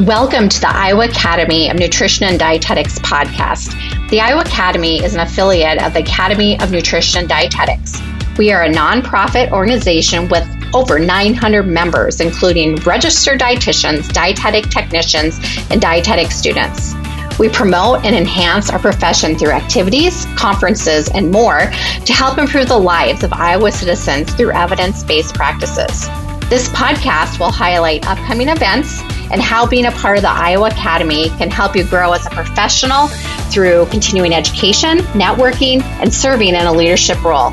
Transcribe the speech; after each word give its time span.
Welcome 0.00 0.48
to 0.48 0.60
the 0.60 0.68
Iowa 0.68 1.04
Academy 1.04 1.70
of 1.70 1.78
Nutrition 1.78 2.26
and 2.26 2.36
Dietetics 2.36 2.98
podcast. 2.98 3.70
The 4.10 4.20
Iowa 4.20 4.40
Academy 4.40 5.00
is 5.00 5.14
an 5.14 5.20
affiliate 5.20 5.80
of 5.80 5.92
the 5.92 6.00
Academy 6.00 6.58
of 6.58 6.72
Nutrition 6.72 7.20
and 7.20 7.28
Dietetics. 7.28 8.02
We 8.36 8.50
are 8.50 8.64
a 8.64 8.68
nonprofit 8.68 9.52
organization 9.52 10.28
with 10.28 10.44
over 10.74 10.98
900 10.98 11.62
members, 11.68 12.20
including 12.20 12.74
registered 12.78 13.38
dietitians, 13.38 14.12
dietetic 14.12 14.68
technicians, 14.68 15.38
and 15.70 15.80
dietetic 15.80 16.32
students. 16.32 16.92
We 17.38 17.48
promote 17.48 18.04
and 18.04 18.16
enhance 18.16 18.70
our 18.70 18.80
profession 18.80 19.38
through 19.38 19.52
activities, 19.52 20.26
conferences, 20.34 21.08
and 21.08 21.30
more 21.30 21.70
to 22.04 22.12
help 22.12 22.38
improve 22.38 22.66
the 22.66 22.80
lives 22.80 23.22
of 23.22 23.32
Iowa 23.32 23.70
citizens 23.70 24.34
through 24.34 24.54
evidence 24.54 25.04
based 25.04 25.36
practices. 25.36 26.08
This 26.50 26.68
podcast 26.70 27.38
will 27.38 27.52
highlight 27.52 28.04
upcoming 28.08 28.48
events 28.48 29.00
and 29.30 29.40
how 29.40 29.66
being 29.66 29.86
a 29.86 29.92
part 29.92 30.16
of 30.16 30.22
the 30.22 30.30
Iowa 30.30 30.68
Academy 30.68 31.28
can 31.30 31.50
help 31.50 31.76
you 31.76 31.84
grow 31.84 32.12
as 32.12 32.26
a 32.26 32.30
professional 32.30 33.08
through 33.50 33.86
continuing 33.86 34.32
education, 34.32 34.98
networking, 35.14 35.82
and 36.00 36.12
serving 36.12 36.48
in 36.48 36.66
a 36.66 36.72
leadership 36.72 37.22
role. 37.24 37.52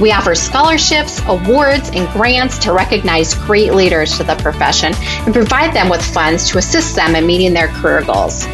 We 0.00 0.10
offer 0.10 0.34
scholarships, 0.34 1.20
awards, 1.26 1.90
and 1.94 2.08
grants 2.12 2.58
to 2.58 2.72
recognize 2.72 3.34
great 3.34 3.74
leaders 3.74 4.16
to 4.18 4.24
the 4.24 4.34
profession 4.36 4.92
and 4.96 5.32
provide 5.32 5.72
them 5.72 5.88
with 5.88 6.02
funds 6.02 6.50
to 6.50 6.58
assist 6.58 6.96
them 6.96 7.14
in 7.14 7.26
meeting 7.26 7.54
their 7.54 7.68
career 7.68 8.02
goals. 8.02 8.44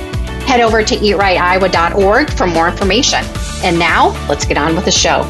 Head 0.47 0.61
over 0.61 0.83
to 0.83 0.95
eatrightiowa.org 0.97 2.31
for 2.31 2.47
more 2.47 2.69
information. 2.69 3.25
And 3.63 3.79
now, 3.79 4.11
let's 4.29 4.45
get 4.45 4.59
on 4.59 4.75
with 4.75 4.85
the 4.85 4.91
show. 4.91 5.23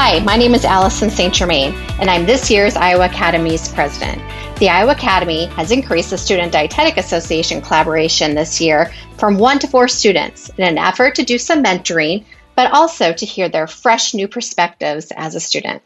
Hi, 0.00 0.20
my 0.20 0.36
name 0.36 0.54
is 0.54 0.64
Allison 0.64 1.10
St. 1.10 1.34
Germain, 1.34 1.74
and 1.98 2.08
I'm 2.08 2.24
this 2.24 2.52
year's 2.52 2.76
Iowa 2.76 3.06
Academy's 3.06 3.68
president. 3.68 4.22
The 4.60 4.68
Iowa 4.68 4.92
Academy 4.92 5.46
has 5.46 5.72
increased 5.72 6.10
the 6.10 6.18
Student 6.18 6.52
Dietetic 6.52 6.98
Association 6.98 7.60
collaboration 7.60 8.36
this 8.36 8.60
year 8.60 8.92
from 9.18 9.38
one 9.38 9.58
to 9.58 9.66
four 9.66 9.88
students 9.88 10.50
in 10.50 10.62
an 10.62 10.78
effort 10.78 11.16
to 11.16 11.24
do 11.24 11.36
some 11.36 11.64
mentoring, 11.64 12.24
but 12.54 12.70
also 12.70 13.12
to 13.12 13.26
hear 13.26 13.48
their 13.48 13.66
fresh 13.66 14.14
new 14.14 14.28
perspectives 14.28 15.10
as 15.16 15.34
a 15.34 15.40
student. 15.40 15.82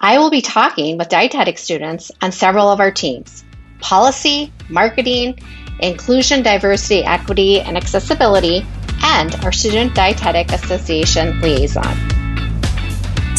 I 0.00 0.18
will 0.18 0.30
be 0.30 0.40
talking 0.40 0.96
with 0.96 1.08
dietetic 1.08 1.58
students 1.58 2.12
on 2.22 2.30
several 2.30 2.68
of 2.68 2.78
our 2.78 2.92
teams 2.92 3.42
policy, 3.80 4.52
marketing, 4.68 5.40
inclusion, 5.80 6.44
diversity, 6.44 7.02
equity, 7.02 7.60
and 7.60 7.76
accessibility, 7.76 8.64
and 9.02 9.34
our 9.44 9.50
Student 9.50 9.96
Dietetic 9.96 10.52
Association 10.52 11.40
liaison. 11.40 12.11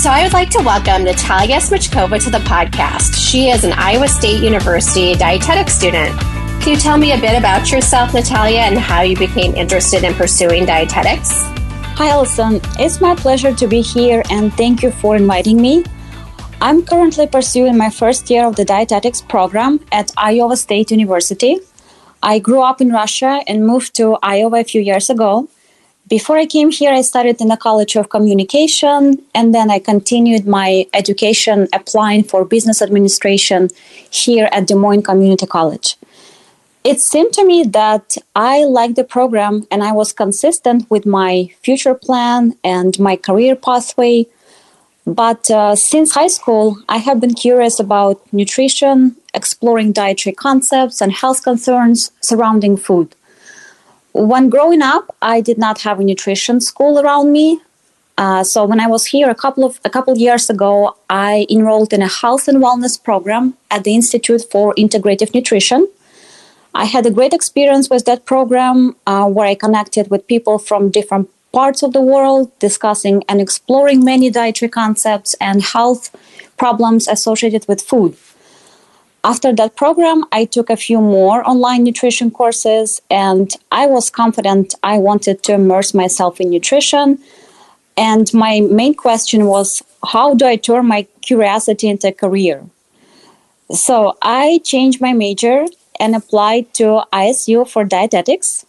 So 0.03 0.09
I 0.09 0.23
would 0.23 0.33
like 0.33 0.49
to 0.49 0.61
welcome 0.61 1.05
Natalia 1.05 1.59
Smichkova 1.61 2.21
to 2.25 2.29
the 2.29 2.39
podcast. 2.39 3.15
She 3.15 3.51
is 3.51 3.63
an 3.63 3.71
Iowa 3.71 4.09
State 4.09 4.43
University 4.43 5.15
dietetic 5.15 5.69
student. 5.69 6.19
Can 6.59 6.73
you 6.73 6.75
tell 6.75 6.97
me 6.97 7.13
a 7.13 7.17
bit 7.21 7.39
about 7.39 7.71
yourself, 7.71 8.13
Natalia, 8.13 8.59
and 8.67 8.77
how 8.77 8.99
you 9.03 9.15
became 9.15 9.55
interested 9.55 10.03
in 10.03 10.13
pursuing 10.13 10.65
dietetics? 10.65 11.29
Hi, 11.95 12.09
Allison. 12.09 12.59
It's 12.77 12.99
my 12.99 13.15
pleasure 13.15 13.55
to 13.55 13.65
be 13.65 13.79
here 13.79 14.23
and 14.29 14.53
thank 14.55 14.83
you 14.83 14.91
for 14.91 15.15
inviting 15.15 15.61
me. 15.61 15.85
I'm 16.59 16.83
currently 16.83 17.25
pursuing 17.25 17.77
my 17.77 17.89
first 17.89 18.29
year 18.29 18.45
of 18.45 18.57
the 18.57 18.65
dietetics 18.65 19.21
program 19.21 19.79
at 19.93 20.11
Iowa 20.17 20.57
State 20.57 20.91
University. 20.91 21.59
I 22.21 22.39
grew 22.39 22.61
up 22.61 22.81
in 22.81 22.91
Russia 22.91 23.41
and 23.47 23.65
moved 23.65 23.95
to 23.95 24.17
Iowa 24.21 24.59
a 24.59 24.63
few 24.65 24.81
years 24.81 25.09
ago. 25.09 25.47
Before 26.09 26.37
I 26.37 26.45
came 26.45 26.69
here, 26.69 26.91
I 26.91 27.01
studied 27.01 27.39
in 27.39 27.47
the 27.47 27.55
College 27.55 27.95
of 27.95 28.09
Communication, 28.09 29.21
and 29.33 29.55
then 29.55 29.71
I 29.71 29.79
continued 29.79 30.45
my 30.45 30.85
education 30.93 31.69
applying 31.71 32.25
for 32.25 32.43
business 32.43 32.81
administration 32.81 33.69
here 34.11 34.49
at 34.51 34.67
Des 34.67 34.75
Moines 34.75 35.03
Community 35.03 35.45
College. 35.45 35.95
It 36.83 36.99
seemed 36.99 37.31
to 37.33 37.45
me 37.45 37.63
that 37.63 38.17
I 38.35 38.65
liked 38.65 38.97
the 38.97 39.05
program 39.05 39.65
and 39.71 39.81
I 39.81 39.93
was 39.93 40.11
consistent 40.11 40.91
with 40.91 41.05
my 41.05 41.49
future 41.63 41.95
plan 41.95 42.57
and 42.65 42.99
my 42.99 43.15
career 43.15 43.55
pathway. 43.55 44.27
But 45.07 45.49
uh, 45.49 45.77
since 45.77 46.13
high 46.13 46.27
school, 46.27 46.77
I 46.89 46.97
have 46.97 47.21
been 47.21 47.33
curious 47.33 47.79
about 47.79 48.21
nutrition, 48.33 49.15
exploring 49.33 49.93
dietary 49.93 50.35
concepts 50.35 50.99
and 50.99 51.13
health 51.13 51.43
concerns 51.43 52.11
surrounding 52.19 52.75
food 52.75 53.15
when 54.13 54.49
growing 54.49 54.81
up, 54.81 55.15
I 55.21 55.41
did 55.41 55.57
not 55.57 55.81
have 55.81 55.99
a 55.99 56.03
nutrition 56.03 56.61
school 56.61 56.99
around 56.99 57.31
me. 57.31 57.59
Uh, 58.17 58.43
so 58.43 58.63
when 58.63 58.79
I 58.79 58.87
was 58.87 59.07
here 59.07 59.29
a 59.29 59.35
couple 59.35 59.65
of 59.65 59.79
a 59.83 59.89
couple 59.89 60.15
years 60.17 60.49
ago, 60.49 60.95
I 61.09 61.47
enrolled 61.49 61.93
in 61.93 62.01
a 62.03 62.07
health 62.07 62.47
and 62.47 62.59
wellness 62.61 63.03
program 63.03 63.55
at 63.71 63.83
the 63.83 63.95
Institute 63.95 64.43
for 64.51 64.73
Integrative 64.75 65.33
Nutrition. 65.33 65.87
I 66.75 66.85
had 66.85 67.05
a 67.05 67.11
great 67.11 67.33
experience 67.33 67.89
with 67.89 68.05
that 68.05 68.25
program, 68.25 68.95
uh, 69.05 69.27
where 69.27 69.47
I 69.47 69.55
connected 69.55 70.09
with 70.09 70.27
people 70.27 70.57
from 70.59 70.89
different 70.89 71.29
parts 71.51 71.83
of 71.83 71.93
the 71.93 72.01
world, 72.01 72.51
discussing 72.59 73.23
and 73.29 73.39
exploring 73.39 74.03
many 74.03 74.29
dietary 74.29 74.69
concepts 74.69 75.35
and 75.39 75.61
health 75.61 76.09
problems 76.57 77.07
associated 77.07 77.67
with 77.67 77.81
food. 77.81 78.15
After 79.25 79.53
that 79.53 79.77
program, 79.77 80.25
I 80.33 80.43
took 80.43 80.69
a 80.69 80.75
few 80.75 80.99
more 80.99 81.47
online 81.47 81.83
nutrition 81.83 82.29
courses, 82.29 83.01
and 83.09 83.53
I 83.71 83.85
was 83.85 84.09
confident 84.09 84.75
I 84.83 84.97
wanted 84.97 85.43
to 85.43 85.53
immerse 85.53 85.93
myself 85.93 86.41
in 86.41 86.49
nutrition. 86.49 87.19
And 87.95 88.33
my 88.33 88.59
main 88.59 88.95
question 88.95 89.45
was 89.45 89.81
how 90.05 90.33
do 90.33 90.45
I 90.45 90.57
turn 90.57 90.87
my 90.87 91.07
curiosity 91.21 91.87
into 91.87 92.09
a 92.09 92.11
career? 92.11 92.65
So 93.71 94.17
I 94.21 94.59
changed 94.65 94.99
my 94.99 95.13
major 95.13 95.67
and 95.99 96.15
applied 96.15 96.73
to 96.75 97.03
ISU 97.13 97.67
for 97.69 97.85
dietetics. 97.85 98.65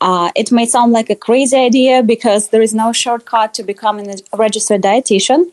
Uh, 0.00 0.30
it 0.34 0.50
may 0.52 0.64
sound 0.64 0.92
like 0.92 1.10
a 1.10 1.16
crazy 1.16 1.56
idea 1.56 2.02
because 2.02 2.48
there 2.48 2.62
is 2.62 2.72
no 2.72 2.92
shortcut 2.92 3.52
to 3.54 3.62
becoming 3.62 4.08
a 4.10 4.36
registered 4.36 4.82
dietitian, 4.82 5.50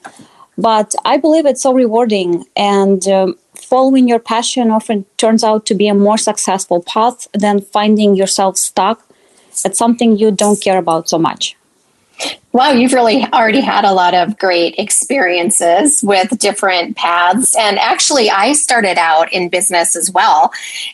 but 0.58 0.96
I 1.04 1.18
believe 1.18 1.46
it's 1.46 1.62
so 1.62 1.74
rewarding. 1.74 2.46
And 2.56 3.06
um, 3.08 3.36
following 3.64 4.08
your 4.08 4.20
passion 4.20 4.72
often 4.72 5.06
turns 5.18 5.44
out 5.44 5.66
to 5.68 5.76
be 5.76 5.88
a 5.88 5.94
more 5.94 6.18
successful 6.18 6.82
path 6.84 7.28
than 7.34 7.62
finding 7.62 8.16
yourself 8.16 8.58
stuck 8.58 9.06
at 9.66 9.76
something 9.76 10.18
you 10.18 10.32
don't 10.32 10.62
care 10.62 10.78
about 10.78 11.10
so 11.10 11.18
much. 11.18 11.56
Wow, 12.54 12.72
you've 12.72 12.94
really 12.94 13.24
already 13.34 13.62
had 13.62 13.86
a 13.86 13.94
lot 13.94 14.14
of 14.14 14.38
great 14.38 14.76
experiences 14.78 16.04
with 16.04 16.38
different 16.38 16.98
paths. 16.98 17.56
And 17.58 17.80
actually, 17.80 18.30
I 18.30 18.54
started 18.54 18.98
out 18.98 19.32
in 19.32 19.50
business 19.50 19.96
as 19.96 20.12
well. 20.12 20.52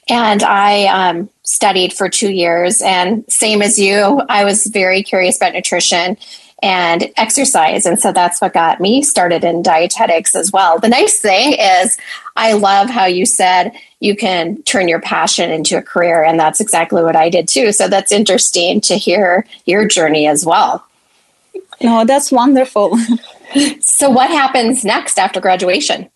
And 0.07 0.44
I 0.44 0.85
um, 0.85 1.29
studied 1.44 1.94
for 1.94 2.09
two 2.09 2.31
years. 2.31 2.81
And 2.81 3.25
same 3.27 3.61
as 3.61 3.79
you, 3.79 4.22
I 4.29 4.45
was 4.45 4.67
very 4.67 5.01
curious 5.01 5.38
about 5.38 5.53
nutrition 5.53 6.17
and 6.63 7.12
exercise. 7.18 7.85
And 7.85 8.00
so 8.00 8.12
that's 8.12 8.41
what 8.41 8.53
got 8.53 8.79
me 8.79 9.03
started 9.03 9.44
in 9.44 9.62
dietetics 9.62 10.35
as 10.35 10.51
well. 10.51 10.79
The 10.79 10.90
nice 10.90 11.19
thing 11.19 11.53
is, 11.53 11.97
I 12.35 12.53
love 12.53 12.90
how 12.90 13.06
you 13.06 13.25
said 13.25 13.73
you 14.00 14.16
can 14.16 14.62
turn 14.63 14.88
your 14.88 15.00
passion 15.00 15.51
into 15.51 15.78
a 15.78 15.84
career. 15.84 16.23
And 16.23 16.40
that's 16.40 16.59
exactly 16.59 17.03
what 17.03 17.16
I 17.16 17.29
did 17.29 17.47
too. 17.47 17.72
So 17.72 17.88
that's 17.88 18.12
interesting 18.12 18.81
to 18.81 18.95
hear 18.95 19.45
your 19.66 19.88
journey 19.88 20.28
as 20.28 20.45
well. 20.45 20.84
No, 21.81 22.06
that's 22.06 22.31
wonderful. 22.31 22.97
so, 23.79 24.09
what 24.09 24.31
happens 24.31 24.84
next 24.84 25.19
after 25.19 25.39
graduation? 25.39 26.09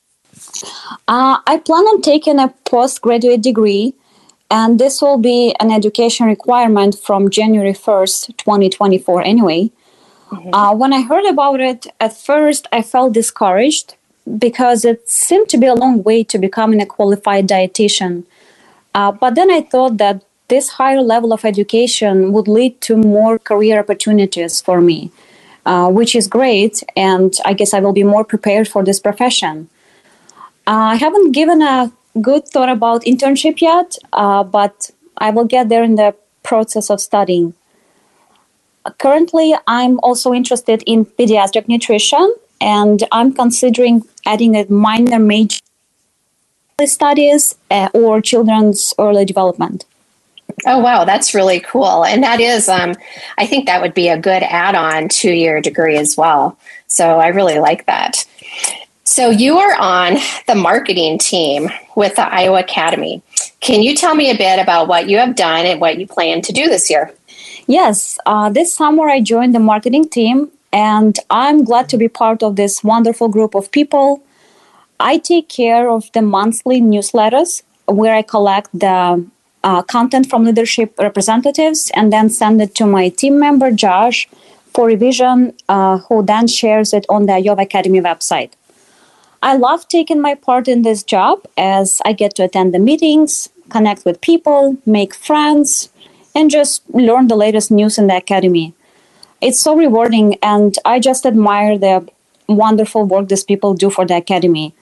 Uh, 1.08 1.38
I 1.46 1.62
plan 1.64 1.84
on 1.84 2.02
taking 2.02 2.40
a 2.40 2.48
postgraduate 2.66 3.42
degree, 3.42 3.94
and 4.50 4.80
this 4.80 5.02
will 5.02 5.18
be 5.18 5.56
an 5.60 5.72
education 5.72 6.26
requirement 6.26 6.98
from 6.98 7.30
January 7.30 7.74
1st, 7.74 8.38
2024, 8.38 9.22
anyway. 9.22 9.72
Mm-hmm. 10.32 10.54
Uh, 10.54 10.74
when 10.74 10.94
I 10.94 11.02
heard 11.02 11.26
about 11.26 11.60
it, 11.60 11.88
at 12.00 12.16
first 12.16 12.68
I 12.72 12.82
felt 12.82 13.14
discouraged 13.14 13.96
because 14.38 14.86
it 14.86 15.08
seemed 15.10 15.50
to 15.50 15.58
be 15.58 15.68
a 15.68 15.74
long 15.74 16.04
way 16.04 16.24
to 16.26 16.38
becoming 16.38 16.82
a 16.82 16.86
qualified 16.86 17.48
dietitian. 17.48 18.24
Uh, 18.96 19.12
but 19.12 19.36
then 19.36 19.52
I 19.52 19.62
thought 19.62 19.98
that 19.98 20.24
this 20.48 20.70
higher 20.70 21.02
level 21.02 21.34
of 21.34 21.46
education 21.46 22.32
would 22.34 22.48
lead 22.48 22.80
to 22.82 22.98
more 22.98 23.40
career 23.40 23.80
opportunities 23.80 24.62
for 24.62 24.82
me, 24.82 25.12
uh, 25.66 25.90
which 25.90 26.16
is 26.16 26.28
great. 26.28 26.84
And 26.96 27.34
I 27.46 27.54
guess 27.54 27.74
I 27.74 27.80
will 27.80 27.94
be 27.94 28.04
more 28.04 28.24
prepared 28.24 28.68
for 28.68 28.84
this 28.84 29.00
profession. 29.00 29.70
Uh, 30.68 30.92
I 30.94 30.96
haven't 30.96 31.32
given 31.32 31.62
a 31.62 31.92
good 32.22 32.48
thought 32.48 32.70
about 32.70 33.04
internship 33.04 33.62
yet, 33.62 33.98
uh, 34.14 34.44
but 34.44 34.92
I 35.18 35.30
will 35.32 35.46
get 35.46 35.70
there 35.70 35.84
in 35.84 35.96
the 35.96 36.16
process 36.44 36.90
of 36.90 37.02
studying 37.02 37.54
currently, 38.98 39.56
I'm 39.68 40.00
also 40.00 40.34
interested 40.34 40.84
in 40.86 41.06
pediatric 41.06 41.68
nutrition, 41.68 42.36
and 42.60 43.04
I'm 43.12 43.34
considering 43.34 44.04
adding 44.26 44.56
a 44.56 44.66
minor 44.72 45.20
major 45.20 45.60
studies 46.86 47.56
uh, 47.70 47.90
or 47.94 48.22
children's 48.22 48.94
early 48.98 49.26
development. 49.26 49.86
Oh 50.66 50.80
wow, 50.80 51.06
that's 51.06 51.34
really 51.34 51.60
cool, 51.60 52.04
and 52.04 52.24
that 52.24 52.40
is, 52.40 52.68
um, 52.68 52.96
I 53.38 53.48
think 53.48 53.66
that 53.66 53.82
would 53.82 53.94
be 53.94 54.10
a 54.10 54.20
good 54.20 54.44
add-on 54.44 55.10
to 55.10 55.32
your 55.32 55.62
degree 55.62 55.98
as 55.98 56.18
well. 56.18 56.58
So 56.88 57.20
I 57.20 57.28
really 57.28 57.60
like 57.60 57.86
that. 57.86 58.26
So 59.04 59.30
you 59.30 59.58
are 59.58 59.76
on 59.80 60.18
the 60.48 60.56
marketing 60.56 61.18
team 61.18 61.70
with 61.96 62.16
the 62.16 62.28
Iowa 62.28 62.60
Academy. 62.60 63.22
Can 63.60 63.82
you 63.82 63.96
tell 63.96 64.16
me 64.16 64.30
a 64.30 64.38
bit 64.38 64.60
about 64.60 64.88
what 64.88 65.10
you 65.10 65.18
have 65.18 65.36
done 65.36 65.66
and 65.66 65.82
what 65.82 65.98
you 66.00 66.08
plan 66.08 66.42
to 66.44 66.54
do 66.54 66.68
this 66.68 66.90
year? 66.90 67.14
Yes, 67.72 68.20
uh, 68.26 68.50
this 68.50 68.74
summer 68.74 69.08
I 69.08 69.22
joined 69.22 69.56
the 69.56 69.60
marketing 69.60 70.10
team, 70.10 70.52
and 70.74 71.18
I'm 71.30 71.64
glad 71.64 71.88
to 71.92 71.98
be 71.98 72.10
part 72.10 72.44
of 72.44 72.58
this 72.58 72.84
wonderful 72.84 73.30
group 73.30 73.56
of 73.56 73.72
people. 73.72 74.22
I 75.00 75.18
take 75.18 75.48
care 75.48 75.90
of 75.90 76.12
the 76.12 76.22
monthly 76.22 76.82
newsletters 76.82 77.64
where 77.86 78.14
I 78.14 78.24
collect 78.24 78.78
the 78.78 79.26
uh, 79.64 79.84
content 79.84 80.30
from 80.30 80.44
leadership 80.44 80.94
representatives 81.00 81.90
and 81.96 82.12
then 82.12 82.30
send 82.30 82.62
it 82.62 82.76
to 82.76 82.86
my 82.86 83.08
team 83.08 83.40
member, 83.40 83.72
Josh, 83.72 84.28
for 84.74 84.88
revision, 84.88 85.54
uh, 85.70 86.00
who 86.00 86.26
then 86.26 86.48
shares 86.48 86.92
it 86.92 87.06
on 87.08 87.26
the 87.26 87.36
Iowa 87.36 87.62
Academy 87.62 88.02
website. 88.02 88.52
I 89.42 89.56
love 89.56 89.88
taking 89.88 90.20
my 90.20 90.36
part 90.36 90.68
in 90.68 90.82
this 90.82 91.04
job 91.04 91.46
as 91.58 92.02
I 92.04 92.12
get 92.12 92.36
to 92.36 92.44
attend 92.44 92.74
the 92.74 92.80
meetings, 92.80 93.48
connect 93.70 94.04
with 94.04 94.20
people, 94.20 94.76
make 94.86 95.16
friends, 95.16 95.91
and 96.36 96.50
just 96.50 96.84
learn 96.94 97.28
the 97.28 97.36
latest 97.36 97.72
news 97.72 97.98
in 97.98 98.08
the 98.08 98.16
academy. 98.16 98.74
It's 99.42 99.60
so 99.60 99.76
rewarding, 99.76 100.38
and 100.42 100.76
I 100.86 101.00
just 101.00 101.26
admire 101.26 101.78
the 101.78 102.08
wonderful 102.48 103.06
work 103.06 103.28
these 103.28 103.44
people 103.44 103.74
do 103.74 103.90
for 103.90 104.06
the 104.06 104.18
academy. 104.18 104.74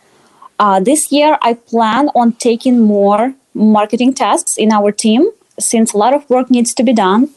Uh, 0.60 0.80
this 0.80 1.12
year, 1.12 1.38
I 1.42 1.54
plan 1.54 2.10
on 2.16 2.34
taking 2.34 2.82
more 2.82 3.34
marketing 3.54 4.14
tasks 4.14 4.58
in 4.58 4.72
our 4.72 4.92
team 4.92 5.30
since 5.60 5.94
a 5.94 5.98
lot 5.98 6.14
of 6.14 6.30
work 6.30 6.50
needs 6.50 6.74
to 6.74 6.84
be 6.84 6.94
done. 6.94 7.30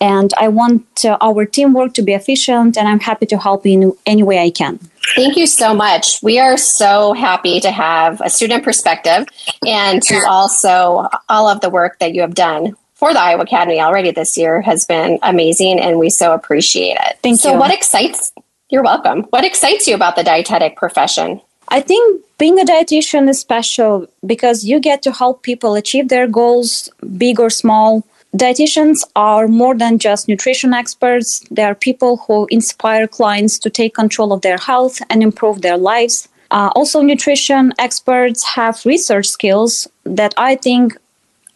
And 0.00 0.32
I 0.38 0.46
want 0.46 1.04
uh, 1.04 1.18
our 1.20 1.44
teamwork 1.44 1.94
to 1.94 2.02
be 2.02 2.12
efficient, 2.12 2.78
and 2.78 2.86
I'm 2.86 3.00
happy 3.00 3.26
to 3.26 3.38
help 3.38 3.66
in 3.66 3.92
any 4.06 4.22
way 4.22 4.38
I 4.38 4.50
can. 4.50 4.78
Thank 5.16 5.36
you 5.36 5.48
so 5.48 5.74
much. 5.74 6.22
We 6.22 6.38
are 6.38 6.56
so 6.56 7.14
happy 7.14 7.58
to 7.60 7.72
have 7.72 8.20
a 8.20 8.30
student 8.30 8.62
perspective 8.62 9.26
and 9.66 10.00
to 10.02 10.22
also 10.28 11.08
all 11.28 11.48
of 11.48 11.60
the 11.62 11.70
work 11.70 11.98
that 11.98 12.14
you 12.14 12.20
have 12.20 12.34
done 12.34 12.76
for 12.98 13.12
the 13.14 13.20
Iowa 13.20 13.44
Academy 13.44 13.80
already 13.80 14.10
this 14.10 14.36
year 14.36 14.60
has 14.60 14.84
been 14.84 15.20
amazing, 15.22 15.78
and 15.78 15.98
we 15.98 16.10
so 16.10 16.34
appreciate 16.34 16.98
it. 17.00 17.18
Thank 17.22 17.38
so 17.38 17.50
you. 17.50 17.54
So, 17.54 17.58
what 17.58 17.72
excites? 17.72 18.32
You're 18.70 18.82
welcome. 18.82 19.22
What 19.30 19.44
excites 19.44 19.86
you 19.86 19.94
about 19.94 20.16
the 20.16 20.24
dietetic 20.24 20.76
profession? 20.76 21.40
I 21.68 21.80
think 21.80 22.24
being 22.38 22.58
a 22.58 22.64
dietitian 22.64 23.28
is 23.28 23.38
special 23.38 24.06
because 24.26 24.64
you 24.64 24.80
get 24.80 25.02
to 25.02 25.12
help 25.12 25.42
people 25.42 25.74
achieve 25.74 26.08
their 26.08 26.26
goals, 26.26 26.88
big 27.16 27.38
or 27.38 27.50
small. 27.50 28.04
Dietitians 28.36 29.04
are 29.14 29.46
more 29.46 29.74
than 29.76 29.98
just 29.98 30.28
nutrition 30.28 30.74
experts. 30.74 31.40
They 31.50 31.62
are 31.62 31.74
people 31.74 32.18
who 32.26 32.46
inspire 32.50 33.06
clients 33.06 33.58
to 33.60 33.70
take 33.70 33.94
control 33.94 34.32
of 34.32 34.42
their 34.42 34.58
health 34.58 35.00
and 35.08 35.22
improve 35.22 35.62
their 35.62 35.78
lives. 35.78 36.28
Uh, 36.50 36.70
also, 36.74 37.00
nutrition 37.00 37.72
experts 37.78 38.42
have 38.42 38.84
research 38.84 39.28
skills 39.28 39.86
that 40.04 40.34
I 40.36 40.56
think 40.56 40.96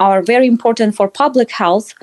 are 0.03 0.21
very 0.35 0.49
important 0.55 0.91
for 0.99 1.07
public 1.09 1.51
health 1.63 1.95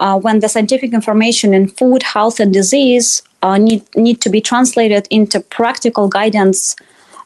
uh, 0.00 0.18
when 0.18 0.40
the 0.40 0.48
scientific 0.48 0.92
information 0.92 1.54
in 1.54 1.68
food, 1.68 2.02
health, 2.02 2.40
and 2.40 2.52
disease 2.52 3.22
uh, 3.42 3.56
need, 3.56 3.82
need 3.94 4.20
to 4.20 4.28
be 4.28 4.40
translated 4.40 5.06
into 5.10 5.38
practical 5.40 6.08
guidance 6.08 6.74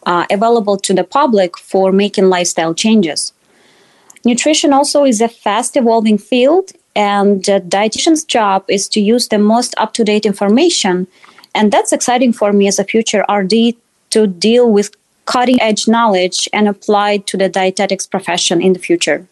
uh, 0.04 0.26
available 0.30 0.76
to 0.76 0.92
the 0.92 1.04
public 1.04 1.56
for 1.58 1.92
making 1.92 2.28
lifestyle 2.28 2.74
changes. 2.74 3.32
Nutrition 4.24 4.72
also 4.72 5.04
is 5.04 5.20
a 5.20 5.28
fast 5.28 5.76
evolving 5.76 6.18
field, 6.18 6.72
and 6.94 7.42
dietitian's 7.76 8.24
job 8.24 8.64
is 8.68 8.88
to 8.88 9.00
use 9.00 9.28
the 9.28 9.38
most 9.38 9.74
up 9.78 9.94
to 9.94 10.04
date 10.04 10.26
information. 10.26 11.06
And 11.54 11.72
that's 11.72 11.92
exciting 11.92 12.32
for 12.32 12.52
me 12.52 12.68
as 12.68 12.78
a 12.78 12.84
future 12.84 13.24
RD 13.30 13.54
to 14.10 14.26
deal 14.26 14.70
with 14.70 14.90
cutting 15.24 15.60
edge 15.60 15.86
knowledge 15.86 16.48
and 16.52 16.68
apply 16.68 17.18
to 17.28 17.36
the 17.36 17.48
dietetics 17.48 18.06
profession 18.06 18.60
in 18.60 18.72
the 18.72 18.78
future. 18.78 19.26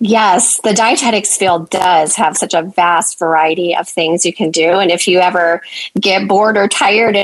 Yes, 0.00 0.60
the 0.62 0.72
dietetics 0.72 1.36
field 1.36 1.70
does 1.70 2.16
have 2.16 2.36
such 2.36 2.54
a 2.54 2.62
vast 2.62 3.18
variety 3.18 3.76
of 3.76 3.88
things 3.88 4.26
you 4.26 4.32
can 4.32 4.50
do. 4.50 4.78
And 4.80 4.90
if 4.90 5.06
you 5.06 5.20
ever 5.20 5.62
get 6.00 6.26
bored 6.26 6.56
or 6.56 6.68
tired, 6.68 7.16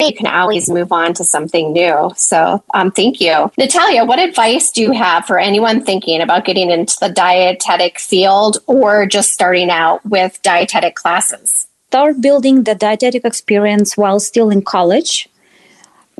you 0.00 0.12
can 0.14 0.28
always 0.28 0.70
move 0.70 0.92
on 0.92 1.12
to 1.14 1.24
something 1.24 1.72
new. 1.72 2.12
So, 2.16 2.62
um, 2.72 2.92
thank 2.92 3.20
you. 3.20 3.50
Natalia, 3.58 4.04
what 4.04 4.20
advice 4.20 4.70
do 4.70 4.80
you 4.80 4.92
have 4.92 5.26
for 5.26 5.40
anyone 5.40 5.84
thinking 5.84 6.20
about 6.20 6.44
getting 6.44 6.70
into 6.70 6.96
the 7.00 7.08
dietetic 7.08 7.98
field 7.98 8.58
or 8.66 9.06
just 9.06 9.32
starting 9.32 9.70
out 9.70 10.04
with 10.06 10.40
dietetic 10.42 10.94
classes? 10.94 11.66
Start 11.88 12.20
building 12.20 12.62
the 12.62 12.76
dietetic 12.76 13.24
experience 13.24 13.96
while 13.96 14.20
still 14.20 14.50
in 14.50 14.62
college. 14.62 15.28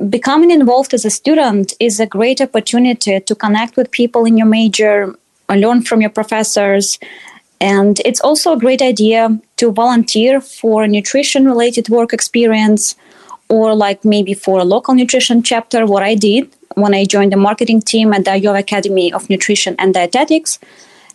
Becoming 0.09 0.51
involved 0.51 0.93
as 0.93 1.05
a 1.05 1.09
student 1.09 1.73
is 1.79 1.99
a 1.99 2.05
great 2.05 2.41
opportunity 2.41 3.19
to 3.19 3.35
connect 3.35 3.77
with 3.77 3.91
people 3.91 4.25
in 4.25 4.37
your 4.37 4.47
major, 4.47 5.15
learn 5.55 5.81
from 5.81 6.01
your 6.01 6.09
professors. 6.09 6.99
And 7.61 7.99
it's 8.05 8.21
also 8.21 8.53
a 8.53 8.59
great 8.59 8.81
idea 8.81 9.37
to 9.57 9.71
volunteer 9.71 10.39
for 10.39 10.87
nutrition 10.87 11.45
related 11.45 11.89
work 11.89 12.13
experience 12.13 12.95
or 13.49 13.75
like 13.75 14.05
maybe 14.05 14.33
for 14.33 14.59
a 14.59 14.63
local 14.63 14.93
nutrition 14.93 15.43
chapter, 15.43 15.85
what 15.85 16.03
I 16.03 16.15
did 16.15 16.49
when 16.75 16.93
I 16.93 17.03
joined 17.05 17.33
the 17.33 17.37
marketing 17.37 17.81
team 17.81 18.13
at 18.13 18.25
the 18.25 18.31
Iowa 18.31 18.59
Academy 18.59 19.11
of 19.11 19.29
Nutrition 19.29 19.75
and 19.79 19.93
Dietetics. 19.93 20.59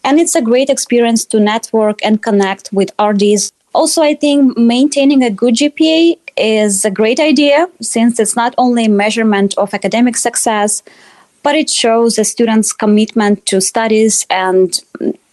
And 0.03 0.21
it's 0.21 0.35
a 0.35 0.43
great 0.43 0.69
experience 0.69 1.25
to 1.27 1.41
network 1.41 2.05
and 2.05 2.23
connect 2.23 2.71
with 2.73 2.93
RDs. 3.01 3.53
Also, 3.73 4.03
I 4.03 4.15
think 4.15 4.59
maintaining 4.59 5.23
a 5.23 5.31
good 5.31 5.55
GPA 5.55 6.19
is 6.37 6.85
a 6.85 6.91
great 6.91 7.21
idea 7.21 7.69
since 7.81 8.19
it's 8.19 8.37
not 8.37 8.55
only 8.59 8.87
a 8.87 8.89
measurement 8.89 9.57
of 9.57 9.73
academic 9.73 10.17
success, 10.17 10.83
but 11.45 11.55
it 11.55 11.71
shows 11.71 12.19
a 12.19 12.25
student's 12.25 12.73
commitment 12.73 13.47
to 13.47 13.61
studies 13.61 14.27
and 14.29 14.81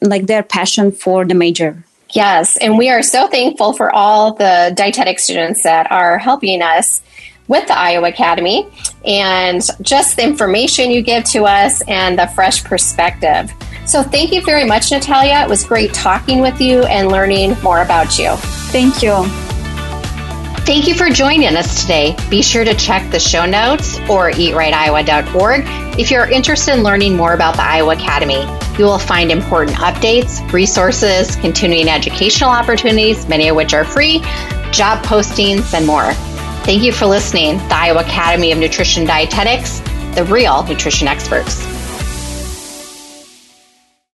like 0.01 0.27
their 0.27 0.43
passion 0.43 0.91
for 0.91 1.25
the 1.25 1.33
major. 1.33 1.83
Yes, 2.11 2.57
and 2.57 2.77
we 2.77 2.89
are 2.89 3.01
so 3.01 3.27
thankful 3.27 3.73
for 3.73 3.95
all 3.95 4.33
the 4.33 4.73
dietetic 4.75 5.17
students 5.17 5.63
that 5.63 5.89
are 5.91 6.19
helping 6.19 6.61
us 6.61 7.01
with 7.47 7.67
the 7.67 7.77
Iowa 7.77 8.09
Academy 8.09 8.67
and 9.05 9.61
just 9.81 10.17
the 10.17 10.23
information 10.23 10.91
you 10.91 11.01
give 11.01 11.23
to 11.25 11.45
us 11.45 11.81
and 11.87 12.19
the 12.19 12.27
fresh 12.27 12.63
perspective. 12.63 13.51
So, 13.85 14.03
thank 14.03 14.31
you 14.31 14.41
very 14.41 14.65
much, 14.65 14.91
Natalia. 14.91 15.41
It 15.41 15.49
was 15.49 15.63
great 15.63 15.93
talking 15.93 16.41
with 16.41 16.61
you 16.61 16.83
and 16.83 17.09
learning 17.09 17.55
more 17.63 17.81
about 17.81 18.19
you. 18.19 18.35
Thank 18.71 19.01
you. 19.01 19.60
Thank 20.71 20.87
you 20.87 20.95
for 20.95 21.09
joining 21.09 21.57
us 21.57 21.81
today. 21.81 22.15
Be 22.29 22.41
sure 22.41 22.63
to 22.63 22.73
check 22.73 23.11
the 23.11 23.19
show 23.19 23.45
notes 23.45 23.99
or 24.09 24.31
eatrightiowa.org 24.31 25.65
if 25.99 26.09
you're 26.09 26.29
interested 26.29 26.75
in 26.75 26.81
learning 26.81 27.17
more 27.17 27.33
about 27.33 27.57
the 27.57 27.61
Iowa 27.61 27.93
Academy. 27.93 28.45
You 28.79 28.85
will 28.85 28.97
find 28.97 29.33
important 29.33 29.75
updates, 29.75 30.49
resources, 30.53 31.35
continuing 31.35 31.89
educational 31.89 32.51
opportunities, 32.51 33.27
many 33.27 33.49
of 33.49 33.57
which 33.57 33.73
are 33.73 33.83
free, 33.83 34.19
job 34.71 35.03
postings, 35.03 35.73
and 35.73 35.85
more. 35.85 36.13
Thank 36.63 36.83
you 36.83 36.93
for 36.93 37.05
listening. 37.05 37.57
The 37.57 37.75
Iowa 37.75 38.03
Academy 38.03 38.53
of 38.53 38.57
Nutrition 38.57 39.05
Dietetics, 39.05 39.81
the 40.15 40.23
real 40.23 40.63
nutrition 40.63 41.09
experts. 41.09 41.70